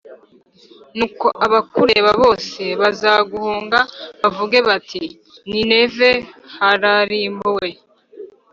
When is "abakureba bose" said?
1.45-2.63